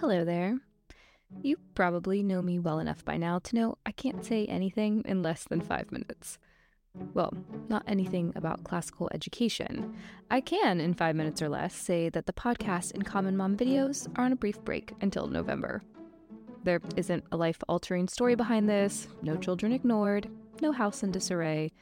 [0.00, 0.56] Hello there.
[1.42, 5.24] You probably know me well enough by now to know I can't say anything in
[5.24, 6.38] less than five minutes.
[7.14, 7.34] Well,
[7.68, 9.96] not anything about classical education.
[10.30, 14.06] I can, in five minutes or less, say that the podcast and Common Mom videos
[14.16, 15.82] are on a brief break until November.
[16.62, 20.30] There isn't a life altering story behind this, no children ignored,
[20.62, 21.72] no house in disarray,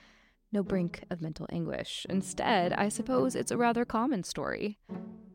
[0.52, 2.06] no brink of mental anguish.
[2.08, 4.78] Instead, I suppose it's a rather common story.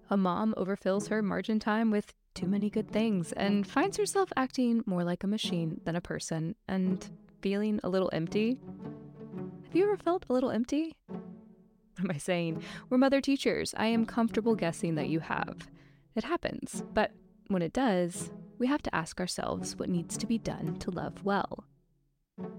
[0.09, 4.83] A mom overfills her margin time with too many good things and finds herself acting
[4.85, 7.09] more like a machine than a person and
[7.41, 8.59] feeling a little empty.
[9.65, 10.95] Have you ever felt a little empty?
[11.07, 11.19] What
[11.99, 12.63] am I saying?
[12.89, 13.73] We're mother teachers.
[13.77, 15.69] I am comfortable guessing that you have.
[16.15, 17.11] It happens, but
[17.47, 21.23] when it does, we have to ask ourselves what needs to be done to love
[21.23, 21.65] well.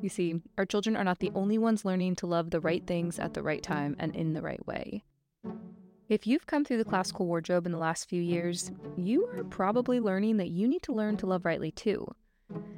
[0.01, 3.19] You see, our children are not the only ones learning to love the right things
[3.19, 5.05] at the right time and in the right way.
[6.09, 10.01] If you've come through the classical wardrobe in the last few years, you are probably
[10.01, 12.07] learning that you need to learn to love rightly too.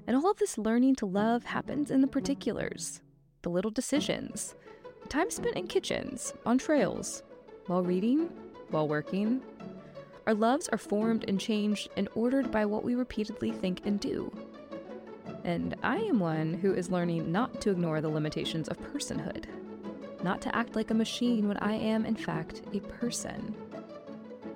[0.07, 3.01] And all of this learning to love happens in the particulars,
[3.43, 4.55] the little decisions,
[5.03, 7.23] the time spent in kitchens, on trails,
[7.67, 8.29] while reading,
[8.71, 9.41] while working.
[10.27, 14.33] Our loves are formed and changed and ordered by what we repeatedly think and do.
[15.45, 19.47] And I am one who is learning not to ignore the limitations of personhood
[20.25, 23.55] not to act like a machine when I am, in fact, a person.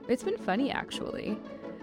[0.09, 1.39] It's been funny, actually.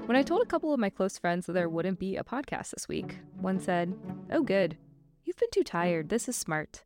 [0.07, 2.71] When I told a couple of my close friends that there wouldn't be a podcast
[2.71, 3.95] this week, one said,
[4.31, 4.75] Oh, good.
[5.23, 6.09] You've been too tired.
[6.09, 6.83] This is smart.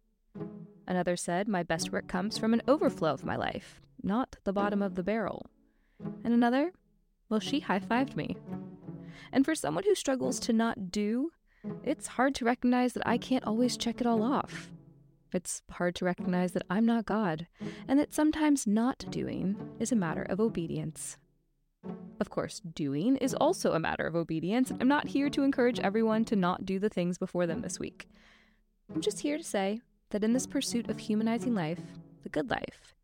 [0.86, 4.82] Another said, My best work comes from an overflow of my life, not the bottom
[4.82, 5.46] of the barrel.
[6.26, 6.74] And another,
[7.30, 8.36] Well, she high fived me.
[9.32, 11.32] And for someone who struggles to not do,
[11.82, 14.70] it's hard to recognize that I can't always check it all off.
[15.32, 17.48] It's hard to recognize that I'm not God,
[17.88, 21.18] and that sometimes not doing is a matter of obedience.
[22.20, 24.72] Of course, doing is also a matter of obedience.
[24.80, 28.10] I'm not here to encourage everyone to not do the things before them this week.
[28.94, 31.80] I'm just here to say that in this pursuit of humanizing life,
[32.24, 32.96] the good life,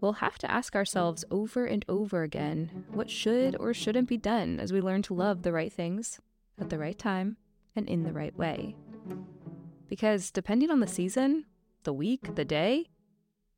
[0.00, 4.58] we'll have to ask ourselves over and over again what should or shouldn't be done
[4.58, 6.18] as we learn to love the right things
[6.60, 7.36] at the right time
[7.76, 8.74] and in the right way.
[9.88, 11.44] Because depending on the season,
[11.88, 12.84] the week, the day,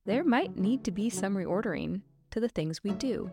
[0.07, 3.29] there might need to be some reordering to the things we do.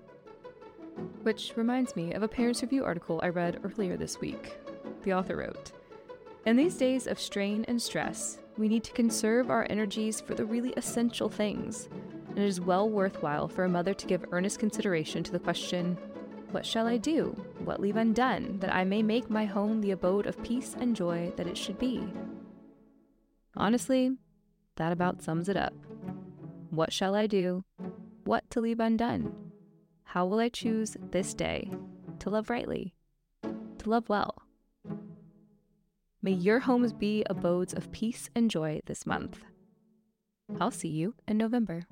[1.21, 4.57] Which reminds me of a Parents Review article I read earlier this week.
[5.03, 5.71] The author wrote
[6.47, 10.45] In these days of strain and stress, we need to conserve our energies for the
[10.45, 11.89] really essential things,
[12.29, 15.95] and it is well worthwhile for a mother to give earnest consideration to the question
[16.49, 17.39] What shall I do?
[17.63, 21.33] What leave undone, that I may make my home the abode of peace and joy
[21.35, 22.11] that it should be?
[23.55, 24.17] Honestly,
[24.77, 25.73] that about sums it up.
[26.69, 27.63] What shall I do?
[28.23, 29.33] What to leave undone?
[30.03, 31.69] How will I choose this day
[32.19, 32.93] to love rightly,
[33.43, 34.41] to love well?
[36.21, 39.43] May your homes be abodes of peace and joy this month.
[40.59, 41.83] I'll see you in November.